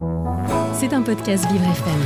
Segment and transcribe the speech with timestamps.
[0.00, 2.00] C'est un podcast Vivre FM.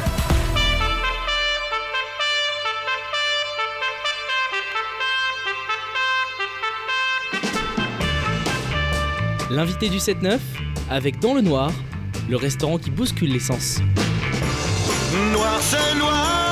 [9.50, 10.41] L'invité du 7-9,
[10.91, 11.70] avec Dans le Noir,
[12.29, 13.79] le restaurant qui bouscule l'essence.
[15.33, 16.45] Noir, c'est noir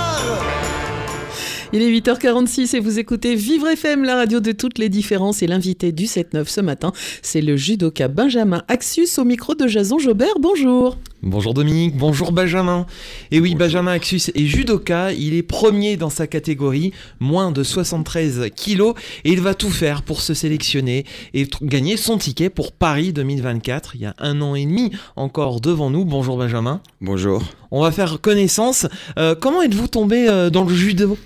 [1.74, 5.42] Il est 8h46 et vous écoutez Vivre FM, la radio de toutes les différences.
[5.42, 9.98] Et l'invité du 7-9 ce matin, c'est le judoka Benjamin Axus au micro de Jason
[9.98, 10.34] Jobert.
[10.38, 10.98] Bonjour.
[11.22, 12.84] Bonjour Dominique, bonjour Benjamin.
[13.30, 18.50] Et oui, Benjamin Axus est judoka, il est premier dans sa catégorie, moins de 73
[18.54, 18.94] kilos,
[19.24, 23.92] et il va tout faire pour se sélectionner et gagner son ticket pour Paris 2024.
[23.94, 26.04] Il y a un an et demi encore devant nous.
[26.04, 26.82] Bonjour Benjamin.
[27.00, 27.42] Bonjour.
[27.70, 28.86] On va faire connaissance.
[29.18, 31.16] Euh, comment êtes-vous tombé euh, dans le judo?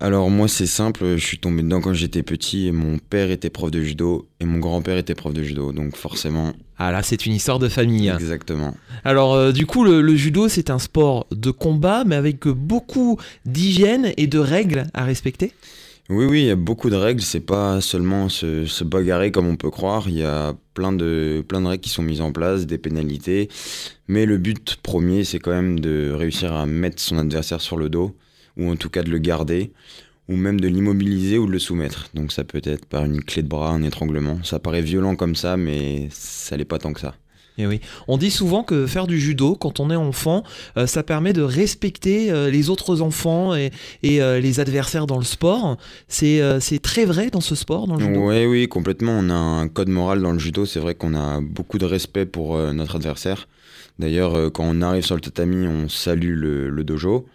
[0.00, 3.48] Alors moi c'est simple, je suis tombé dedans quand j'étais petit et mon père était
[3.48, 7.26] prof de judo et mon grand-père était prof de judo, donc forcément, Ah là, c'est
[7.26, 8.08] une histoire de famille.
[8.08, 8.74] exactement.
[9.04, 13.18] Alors euh, du coup, le, le judo, c'est un sport de combat, mais avec beaucoup
[13.46, 15.52] d'hygiène et de règles à respecter?
[16.10, 19.46] Oui oui, il y a beaucoup de règles, c'est pas seulement se, se bagarrer comme
[19.46, 22.30] on peut croire, il y a plein de, plein de règles qui sont mises en
[22.32, 23.48] place, des pénalités,
[24.08, 27.88] mais le but premier c'est quand même de réussir à mettre son adversaire sur le
[27.88, 28.14] dos,
[28.56, 29.72] ou en tout cas de le garder,
[30.28, 32.08] ou même de l'immobiliser ou de le soumettre.
[32.14, 35.34] Donc ça peut être par une clé de bras, un étranglement, ça paraît violent comme
[35.34, 37.14] ça, mais ça l'est pas tant que ça.
[37.56, 40.42] Et Eh oui, on dit souvent que faire du judo quand on est enfant,
[40.76, 43.70] euh, ça permet de respecter euh, les autres enfants et,
[44.02, 45.76] et, euh, les adversaires dans le sport.
[46.08, 46.42] C'est
[46.82, 48.28] très vrai dans ce sport, dans le judo?
[48.28, 49.12] Oui, oui, complètement.
[49.12, 50.66] On a un code moral dans le judo.
[50.66, 53.46] C'est vrai qu'on a beaucoup de respect pour notre adversaire.
[54.00, 57.26] D'ailleurs, quand on arrive sur le tatami, on salue le, le dojo.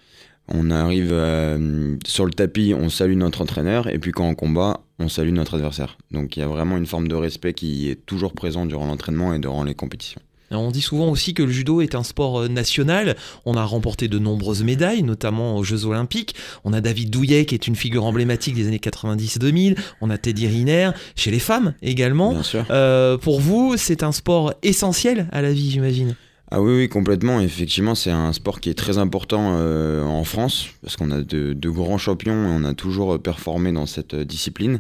[0.52, 3.88] On arrive euh, sur le tapis, on salue notre entraîneur.
[3.88, 5.98] Et puis quand on combat, on salue notre adversaire.
[6.12, 9.34] Donc il y a vraiment une forme de respect qui est toujours présent durant l'entraînement
[9.34, 10.22] et durant les compétitions.
[10.52, 13.16] On dit souvent aussi que le judo est un sport euh, national.
[13.46, 16.36] On a remporté de nombreuses médailles, notamment aux Jeux Olympiques.
[16.64, 19.78] On a David Douillet, qui est une figure emblématique des années 90-2000.
[20.02, 22.32] On a Teddy Riner, chez les femmes également.
[22.32, 22.66] Bien sûr.
[22.72, 26.16] Euh, pour vous, c'est un sport essentiel à la vie, j'imagine?
[26.52, 27.40] Ah oui, oui, complètement.
[27.42, 31.70] Effectivement, c'est un sport qui est très important euh, en France, parce qu'on a de,
[31.70, 34.80] grands champions et on a toujours performé dans cette euh, discipline.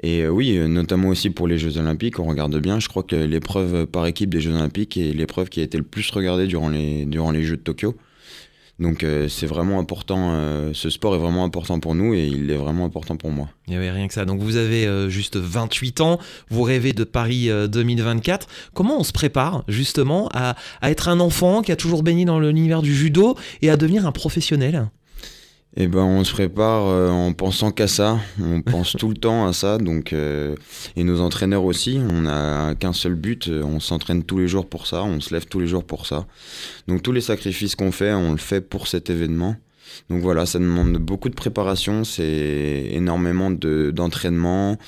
[0.00, 2.78] Et euh, oui, notamment aussi pour les Jeux Olympiques, on regarde bien.
[2.78, 5.84] Je crois que l'épreuve par équipe des Jeux Olympiques est l'épreuve qui a été le
[5.84, 7.96] plus regardée durant les Jeux de Tokyo.
[8.78, 12.50] Donc euh, c'est vraiment important, euh, ce sport est vraiment important pour nous et il
[12.50, 13.48] est vraiment important pour moi.
[13.66, 14.26] Il n'y avait rien que ça.
[14.26, 16.18] Donc vous avez euh, juste 28 ans,
[16.50, 18.46] vous rêvez de Paris euh, 2024.
[18.74, 22.38] Comment on se prépare justement à, à être un enfant qui a toujours baigné dans
[22.38, 24.88] l'univers du judo et à devenir un professionnel?
[25.78, 28.18] Eh ben, on se prépare euh, en pensant qu'à ça.
[28.40, 29.76] On pense tout le temps à ça.
[29.76, 30.54] Donc, euh,
[30.96, 31.98] et nos entraîneurs aussi.
[32.00, 33.48] On n'a qu'un seul but.
[33.48, 35.02] euh, On s'entraîne tous les jours pour ça.
[35.04, 36.26] On se lève tous les jours pour ça.
[36.88, 39.56] Donc, tous les sacrifices qu'on fait, on le fait pour cet événement.
[40.10, 44.78] Donc voilà, ça demande beaucoup de préparation, c'est énormément de- d'entraînement,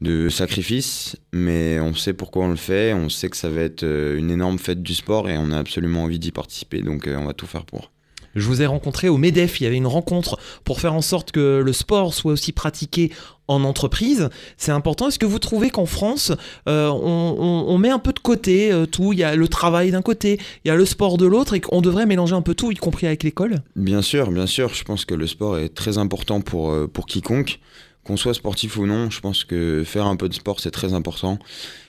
[0.00, 3.82] de, sacrifices, mais on sait pourquoi on le fait, on sait que ça va être
[3.82, 7.32] une énorme fête du sport et on a absolument envie d'y participer, donc on va
[7.34, 7.90] tout faire pour.
[8.34, 11.32] Je vous ai rencontré au MEDEF, il y avait une rencontre pour faire en sorte
[11.32, 13.10] que le sport soit aussi pratiqué
[13.48, 14.28] en entreprise.
[14.56, 15.08] C'est important.
[15.08, 16.32] Est-ce que vous trouvez qu'en France,
[16.68, 19.12] euh, on, met un peu de côté euh, tout?
[19.12, 21.60] Il y a le travail d'un côté, il y a le sport de l'autre, et
[21.60, 23.56] qu'on devrait mélanger un peu tout, y compris avec l'école?
[23.76, 24.72] Bien sûr, bien sûr.
[24.74, 27.60] Je pense que le sport est très important pour, euh, pour quiconque.
[28.04, 30.92] Qu'on soit sportif ou non, je pense que faire un peu de sport, c'est très
[30.92, 31.38] important.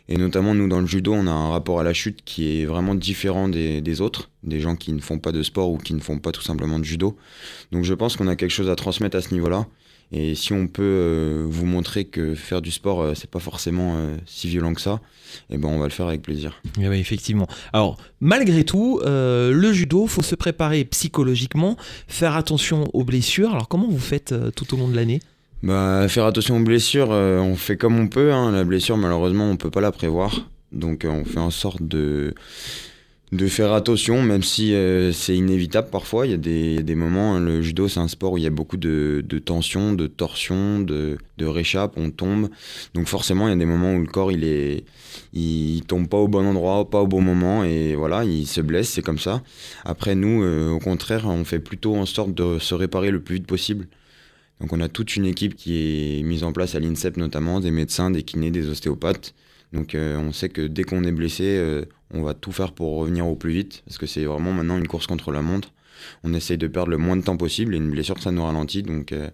[0.08, 2.66] Et notamment, nous, dans le judo, on a un rapport à la chute qui est
[2.66, 6.00] vraiment différent des, autres, des gens qui ne font pas de sport ou qui ne
[6.00, 7.18] font pas tout simplement de judo.
[7.72, 9.68] Donc je pense qu'on a quelque chose à transmettre à ce niveau-là.
[10.12, 13.96] Et si on peut euh, vous montrer que faire du sport, euh, c'est pas forcément
[13.98, 15.02] euh, si violent que ça,
[15.50, 16.62] eh ben on va le faire avec plaisir.
[16.80, 17.48] Eh oui, effectivement.
[17.74, 21.76] Alors, malgré tout, le judo, faut se préparer psychologiquement,
[22.08, 23.52] faire attention aux blessures.
[23.52, 25.20] Alors, comment vous faites tout au long de l'année?
[25.66, 28.32] Bah, faire attention aux blessures, euh, on fait comme on peut.
[28.32, 28.52] hein.
[28.52, 30.48] La blessure, malheureusement, on peut pas la prévoir.
[30.72, 32.36] Donc, euh, on fait en sorte de,
[33.32, 36.28] de faire attention, même si euh, c'est inévitable parfois.
[36.28, 36.38] Il y a
[36.84, 39.40] des, moments, hein, le judo, c'est un sport où il y a beaucoup de, de
[39.40, 42.50] tension, de torsion, de, de réchappe, on tombe.
[42.94, 44.84] Donc, forcément, il y a des moments où le corps, il est,
[45.34, 48.90] il tombe pas au bon endroit, pas au bon moment, et voilà, il se blesse,
[48.90, 49.42] c'est comme ça.
[49.84, 53.48] Après, nous, au contraire, on fait plutôt en sorte de se réparer le plus vite
[53.48, 53.88] possible.
[54.60, 57.72] Donc on a toute une équipe qui est mise en place à l'INSEP notamment, des
[57.72, 59.34] médecins, des kinés, des ostéopathes.
[59.74, 62.96] Donc euh, on sait que dès qu'on est blessé, euh, on va tout faire pour
[62.98, 65.72] revenir au plus vite, parce que c'est vraiment maintenant une course contre la montre.
[66.24, 68.84] On essaye de perdre le moins de temps possible, et une blessure, ça nous ralentit,
[68.84, 69.30] donc euh,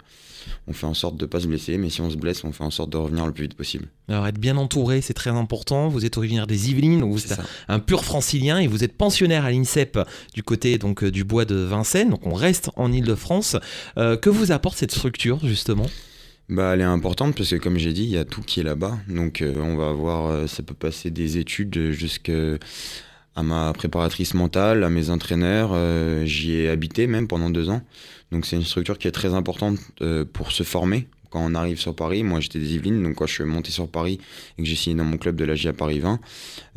[0.67, 2.51] on fait en sorte de ne pas se blesser, mais si on se blesse, on
[2.51, 3.85] fait en sorte de revenir le plus vite possible.
[4.07, 5.89] Alors être bien entouré, c'est très important.
[5.89, 9.45] Vous êtes originaire des Yvelines, donc vous êtes un pur francilien et vous êtes pensionnaire
[9.45, 9.99] à l'INSEP
[10.33, 12.09] du côté donc du bois de Vincennes.
[12.09, 13.57] Donc on reste en Île-de-France.
[13.95, 15.85] Que vous apporte cette structure justement?
[16.51, 18.63] Bah, elle est importante parce que comme j'ai dit, il y a tout qui est
[18.63, 18.97] là-bas.
[19.07, 22.57] Donc euh, on va avoir, euh, ça peut passer des études jusqu'à
[23.41, 25.71] ma préparatrice mentale, à mes entraîneurs.
[25.73, 27.81] euh, J'y ai habité même pendant deux ans.
[28.33, 29.79] Donc c'est une structure qui est très importante
[30.33, 31.07] pour se former.
[31.29, 33.87] Quand on arrive sur Paris, moi j'étais des Yvelines, donc quand je suis monté sur
[33.87, 34.19] Paris
[34.57, 36.19] et que j'ai signé dans mon club de la GIA Paris 20,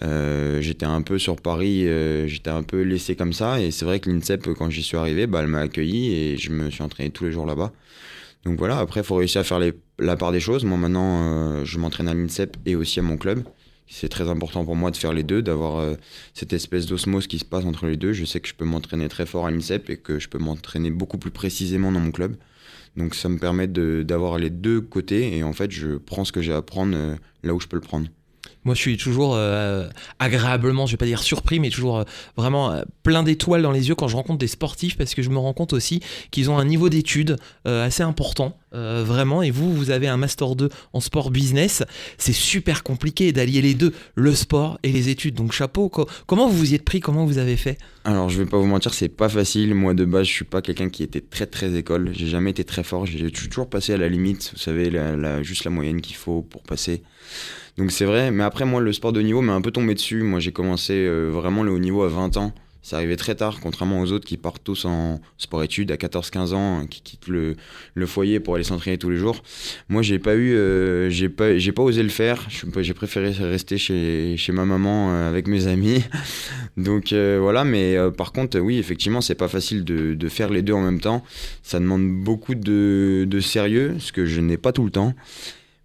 [0.03, 1.89] euh, j'étais un peu sur Paris,
[2.29, 3.61] j'étais un peu laissé comme ça.
[3.61, 6.51] Et c'est vrai que l'INSEP, quand j'y suis arrivé, bah, elle m'a accueilli et je
[6.53, 7.73] me suis entraîné tous les jours là-bas.
[8.45, 9.61] Donc voilà, après, il faut réussir à faire
[9.99, 10.65] la part des choses.
[10.65, 13.43] Moi, maintenant, euh, je m'entraîne à l'INSEP et aussi à mon club.
[13.87, 15.95] C'est très important pour moi de faire les deux, d'avoir euh,
[16.33, 18.13] cette espèce d'osmose qui se passe entre les deux.
[18.13, 20.91] Je sais que je peux m'entraîner très fort à l'INSEP et que je peux m'entraîner
[20.91, 22.37] beaucoup plus précisément dans mon club.
[22.97, 26.43] Donc ça me permet d'avoir les deux côtés et en fait, je prends ce que
[26.43, 28.07] j'ai à prendre euh, là où je peux le prendre.
[28.65, 29.89] Moi, je suis toujours euh,
[30.19, 32.05] agréablement, je vais pas dire surpris, mais toujours euh,
[32.37, 35.31] vraiment euh, plein d'étoiles dans les yeux quand je rencontre des sportifs, parce que je
[35.31, 36.01] me rends compte aussi
[36.31, 39.43] qu'ils ont un niveau d'études assez important, vraiment.
[39.43, 41.83] Et vous, vous avez un master 2 en sport business.
[42.19, 45.35] C'est super compliqué d'allier les deux, le sport et les études.
[45.35, 45.89] Donc chapeau.
[45.89, 47.01] Co- comment vous vous y êtes pris?
[47.01, 47.79] Comment vous avez fait?
[48.05, 49.75] Alors, je vais pas vous mentir, c'est pas facile.
[49.75, 52.11] Moi, de base, je suis pas quelqu'un qui était très très école.
[52.15, 53.07] J'ai jamais été très fort.
[53.07, 54.91] J'ai toujours passé à la limite, vous savez,
[55.43, 57.03] juste la moyenne qu'il faut pour passer.
[57.77, 58.31] Donc, c'est vrai.
[58.31, 60.23] Mais après, moi, le sport de niveau m'a un peu tombé dessus.
[60.23, 62.53] Moi, j'ai commencé euh, vraiment le haut niveau à 20 ans.
[62.83, 66.81] C'est arrivé très tard, contrairement aux autres qui partent tous en sport-études à 14-15 ans,
[66.81, 67.57] hein, qui quittent le,
[67.95, 69.43] le foyer pour aller s'entraîner tous les jours.
[69.89, 72.47] Moi, j'ai pas eu, euh, j'ai pas, j'ai pas osé le faire.
[72.51, 76.05] J'ai préféré rester chez, chez ma maman euh, avec mes amis.
[76.77, 80.75] Donc voilà, mais par contre, oui, effectivement, c'est pas facile de, de faire les deux
[80.75, 81.25] en même temps.
[81.63, 85.15] Ça demande beaucoup de, de sérieux, ce que je n'ai pas tout le temps.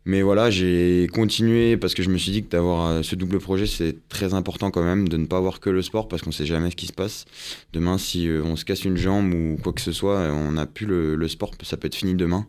[0.10, 3.38] Mais voilà, j'ai continué parce que je me suis dit que d'avoir euh, ce double
[3.38, 6.32] projet, c'est très important quand même, de ne pas avoir que le sport parce qu'on
[6.32, 7.26] sait jamais ce qui se passe.
[7.74, 10.54] Demain, si euh, on se casse une jambe ou quoi que ce soit, euh, on
[10.54, 12.48] n'a plus le, le sport, ça peut être fini demain.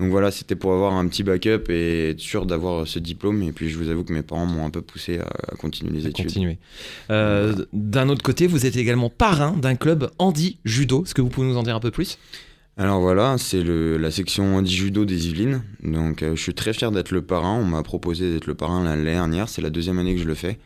[0.00, 3.44] Donc voilà, c'était pour avoir un petit backup et être sûr d'avoir ce diplôme.
[3.44, 5.92] Et puis je vous avoue que mes parents m'ont un peu poussé à, à continuer
[5.92, 6.26] les études.
[6.26, 6.58] Continuer.
[7.10, 11.04] Euh, D'un autre côté, vous êtes également parrain d'un club handi judo.
[11.04, 12.18] Est-ce que vous pouvez nous en dire un peu plus?
[12.80, 15.64] Alors voilà, c'est la section handi-judo des Yvelines.
[15.82, 17.58] Donc euh, je suis très fier d'être le parrain.
[17.60, 19.48] On m'a proposé d'être le parrain l'année dernière.
[19.48, 20.60] C'est la deuxième année que je le fais.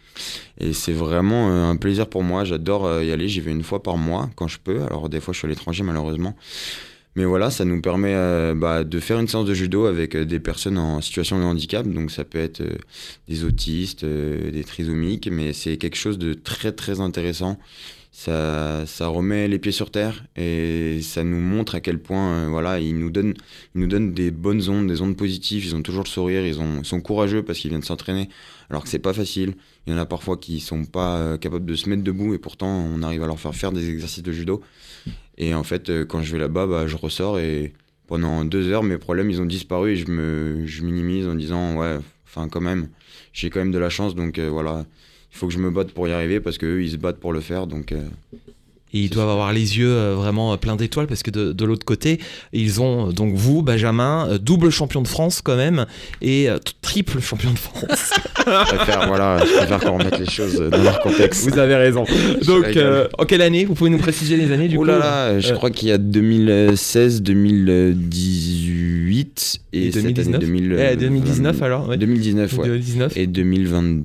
[0.59, 2.45] Et c'est vraiment euh, un plaisir pour moi.
[2.45, 3.29] J'adore euh, y aller.
[3.29, 4.83] J'y vais une fois par mois quand je peux.
[4.83, 6.37] Alors des fois je suis à l'étranger malheureusement.
[7.17, 8.15] Mais voilà, ça nous permet
[8.55, 11.87] bah, de faire une séance de judo avec des personnes en situation de handicap.
[11.87, 12.63] Donc ça peut être
[13.29, 17.59] des autistes, des trisomiques, mais c'est quelque chose de très très intéressant.
[18.15, 22.49] Ça, ça remet les pieds sur terre et ça nous montre à quel point euh,
[22.49, 23.33] voilà, ils nous donnent
[23.75, 25.65] ils nous donnent des bonnes ondes, des ondes positives.
[25.65, 28.29] Ils ont toujours le sourire, ils, ont, ils sont courageux parce qu'ils viennent s'entraîner,
[28.69, 29.55] alors que c'est pas facile.
[29.87, 32.39] Il y en a parfois qui sont pas euh, capables de se mettre debout et
[32.39, 34.63] pourtant on arrive à leur faire faire des exercices de judo.
[35.39, 37.73] Et en fait, euh, quand je vais là-bas, bah, je ressors et
[38.07, 41.77] pendant deux heures, mes problèmes ils ont disparu et je me je minimise en disant
[41.77, 42.89] ouais, enfin quand même,
[43.33, 44.85] j'ai quand même de la chance donc euh, voilà.
[45.33, 47.33] Il faut que je me batte pour y arriver parce qu'eux, ils se battent pour
[47.33, 47.67] le faire.
[47.67, 48.01] Donc, euh,
[48.95, 51.65] Et ils doivent avoir les yeux euh, vraiment euh, pleins d'étoiles parce que de, de
[51.65, 52.21] l'autre côté,
[52.53, 55.87] ils ont donc vous, Benjamin, double champion de France quand même
[56.21, 57.87] et euh, triple champion de France.
[58.37, 61.49] je préfère, voilà, je préfère qu'on remette les choses dans leur contexte.
[61.49, 62.05] vous avez raison.
[62.47, 63.65] Donc, euh, en quelle année?
[63.65, 64.85] Vous pouvez nous préciser les années du Oh coup?
[64.85, 70.79] là je Euh, crois qu'il y a 2016, 2018 et, Et cette année 2019 2000,
[70.93, 71.97] Eh, 2019 alors ouais.
[71.97, 72.67] 2019, ouais.
[72.69, 73.17] 2019.
[73.17, 74.05] Et 2022.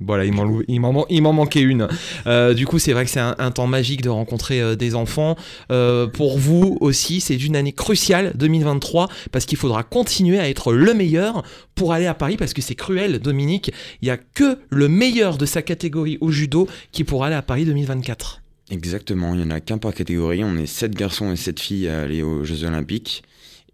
[0.00, 1.88] Voilà, il m'en lou- il m'en man- il m'en manquait une.
[2.26, 4.94] Euh, du coup, c'est vrai que c'est un, un temps magique de rencontrer euh, des
[4.94, 5.36] enfants.
[5.72, 10.72] Euh, pour vous aussi, c'est une année cruciale, 2023, parce qu'il faudra continuer à être
[10.72, 11.42] le meilleur
[11.74, 13.72] pour aller à Paris, parce que c'est cruel, Dominique.
[14.02, 17.42] Il n'y a que le meilleur de sa catégorie au judo qui pourra aller à
[17.42, 18.42] Paris 2024.
[18.70, 20.44] Exactement, il n'y en a qu'un par catégorie.
[20.44, 23.22] On est 7 garçons et 7 filles à aller aux Jeux Olympiques.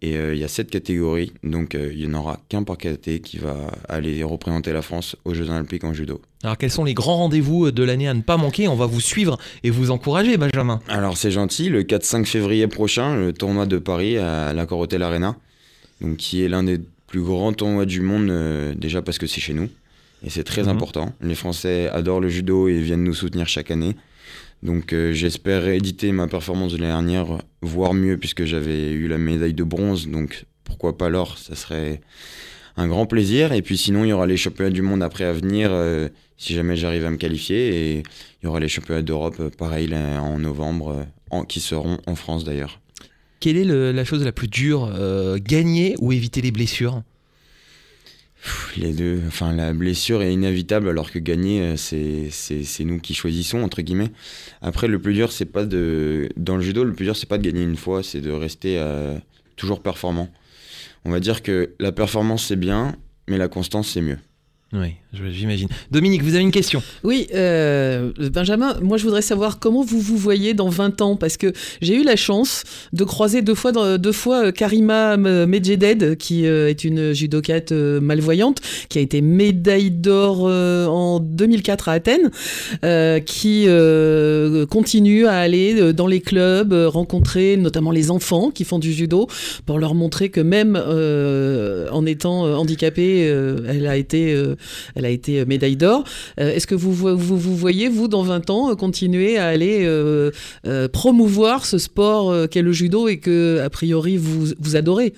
[0.03, 2.77] Et euh, il y a 7 catégories, donc euh, il n'y en aura qu'un par
[2.77, 3.55] caté qui va
[3.89, 6.21] aller représenter la France aux Jeux Olympiques en judo.
[6.43, 8.67] Alors, quels sont les grands rendez-vous de l'année à ne pas manquer?
[8.67, 10.81] On va vous suivre et vous encourager, Benjamin.
[10.87, 15.35] Alors c'est gentil, le 4-5 février prochain, le tournoi de Paris à l'Accor Hotel Arena,
[16.01, 19.41] donc qui est l'un des plus grands tournois du monde, euh, déjà parce que c'est
[19.41, 19.67] chez nous,
[20.23, 20.69] et c'est très Mhm.
[20.69, 21.13] important.
[21.21, 23.95] Les Français adorent le judo et viennent nous soutenir chaque année.
[24.63, 29.17] Donc euh, j'espère rééditer ma performance de l'année dernière, voire mieux, puisque j'avais eu la
[29.17, 32.01] médaille de bronze, donc pourquoi pas l'or, ça serait
[32.75, 33.53] un grand plaisir.
[33.53, 36.53] Et puis sinon, il y aura les championnats du monde après à venir, euh, si
[36.53, 37.67] jamais j'arrive à me qualifier.
[37.69, 38.03] Et
[38.41, 41.05] il y aura les championnats d'Europe, euh, pareil, en novembre,
[41.47, 42.79] qui seront en France d'ailleurs.
[43.39, 44.89] Quelle est la chose la plus dure
[45.39, 47.03] Gagner ou éviter les blessures?
[48.77, 53.67] Les deux, enfin la blessure est inévitable alors que gagner, euh, c'est nous qui choisissons.
[54.61, 57.37] Après, le plus dur, c'est pas de dans le judo, le plus dur, c'est pas
[57.37, 59.17] de gagner une fois, c'est de rester euh,
[59.55, 60.29] toujours performant.
[61.05, 62.95] On va dire que la performance c'est bien,
[63.27, 64.19] mais la constance c'est mieux.
[64.73, 64.95] Oui,
[65.31, 65.69] j'imagine.
[65.91, 66.83] Dominique, vous avez une question?
[67.05, 71.37] Oui, euh, Benjamin, moi je voudrais savoir comment vous vous voyez dans 20 ans, parce
[71.37, 76.45] que j'ai eu la chance de croiser deux fois, deux fois euh, Karima Medjeded, qui
[76.45, 78.59] euh, est une judokate malvoyante,
[78.89, 82.29] qui a été médaille d'or en 2004 à Athènes,
[83.25, 83.67] qui
[84.69, 89.27] continue à aller dans les clubs, rencontrer notamment les enfants qui font du judo,
[89.65, 93.21] pour leur montrer que même en étant handicapée,
[93.65, 94.35] elle a été...
[94.57, 96.03] euh, elle a été médaille d'or.
[96.39, 99.47] Euh, Est-ce que vous, vo- vous vous voyez, vous, dans 20 ans, euh, continuer à
[99.47, 100.31] aller euh,
[100.65, 105.13] euh, promouvoir ce sport euh, qu'est le judo et que, a priori, vous adorez?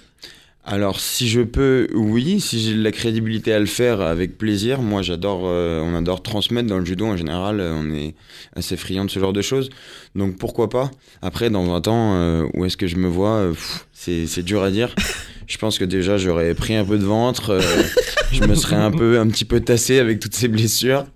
[0.71, 4.83] Alors, si je peux, oui, si j'ai la crédibilité à le faire, avec plaisir.
[4.83, 7.59] Moi, j'adore, euh, on adore transmettre dans le judo en général.
[7.59, 8.13] euh, on est
[8.55, 9.71] assez friand de ce genre de choses.
[10.13, 10.91] Donc, pourquoi pas?
[11.23, 13.51] Après, dans 20 ans, euh, où est-ce que je me vois?
[13.93, 14.93] C'est dur à dire.
[15.47, 17.59] Je pense que déjà, j'aurais pris un peu de ventre.
[18.31, 21.07] je me serais un peu, un petit peu tassé avec toutes ces blessures.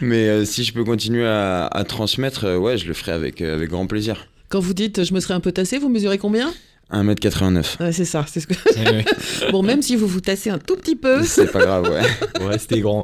[0.00, 4.28] Mais si je peux continuer à, transmettre, ouais, je le ferai avec, avec grand plaisir.
[4.48, 6.52] Quand vous dites je me serais un peu tassé, vous mesurez combien?
[6.92, 7.80] 1m89.
[7.82, 8.54] Ouais, C'est ça, c'est ce que...
[9.52, 11.22] Bon, même si vous vous tassez un tout petit peu...
[11.24, 12.44] C'est pas grave, ouais.
[12.46, 13.02] Ouais, c'était grand.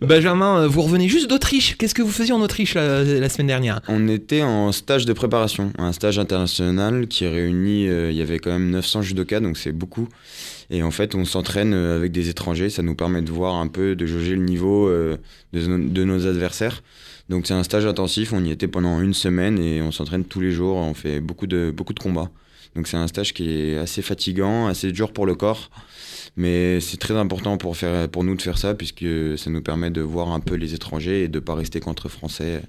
[0.00, 1.76] Benjamin, euh, vous revenez juste d'Autriche.
[1.76, 3.80] Qu'est-ce que vous faisiez en Autriche la, la semaine dernière?
[3.88, 8.38] On était en stage de préparation, un stage international qui réunit, euh, il y avait
[8.38, 10.08] quand même 900 judokas, donc c'est beaucoup.
[10.70, 13.66] Et en fait, on s'entraîne euh, avec des étrangers, ça nous permet de voir un
[13.68, 15.16] peu, de jauger le niveau euh,
[15.52, 16.82] de, no- de nos adversaires.
[17.30, 20.40] Donc c'est un stage intensif, on y était pendant une semaine et on s'entraîne tous
[20.40, 22.30] les jours, on fait beaucoup de, beaucoup de combats.
[22.74, 25.70] Donc c'est un stage qui est assez fatigant, assez dur pour le corps.
[26.36, 29.06] Mais c'est très important pour, faire, pour nous de faire ça, puisque
[29.38, 32.08] ça nous permet de voir un peu les étrangers et de ne pas rester contre
[32.08, 32.62] Français.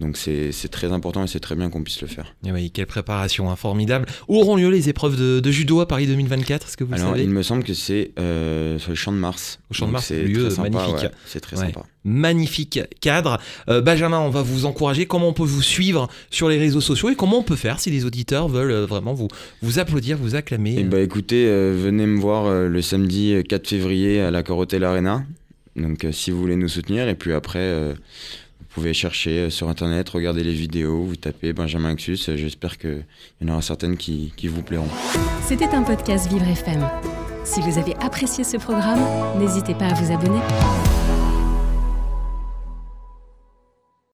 [0.00, 2.34] Donc c'est très important et c'est très bien qu'on puisse le faire.
[2.46, 4.06] Eh oui, quelle préparation, hein, formidable.
[4.28, 6.98] Où auront lieu les épreuves de, de judo à Paris 2024 Est-ce que vous le
[6.98, 9.58] Alors savez il me semble que c'est euh, sur le champ de Mars.
[9.70, 11.02] Au Champ de Mars, c'est lieu très sympa, magnifique.
[11.02, 11.10] ouais.
[11.26, 11.66] C'est très Ouais.
[11.66, 11.84] sympa.
[12.04, 13.38] Magnifique cadre.
[13.68, 15.04] Euh, Benjamin, on va vous encourager.
[15.04, 17.90] Comment on peut vous suivre sur les réseaux sociaux et comment on peut faire si
[17.90, 19.28] les auditeurs veulent euh, vraiment vous,
[19.60, 23.68] vous applaudir, vous acclamer Et bah écoutez, euh, venez me voir le samedi euh, 4
[23.68, 25.24] février à la Corotel Arena.
[25.76, 27.94] Donc si vous voulez nous soutenir et puis après
[28.74, 32.28] pouvez chercher euh, sur internet, regarder les vidéos, vous tapez Benjamin Axus.
[32.28, 33.04] Euh, J'espère qu'il
[33.40, 34.88] y en aura certaines qui, qui vous plairont.
[35.42, 36.88] C'était un podcast Vivre FM.
[37.44, 39.00] Si vous avez apprécié ce programme,
[39.38, 40.40] n'hésitez pas à vous abonner.